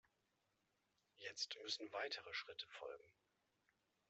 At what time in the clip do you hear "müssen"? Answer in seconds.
1.63-1.91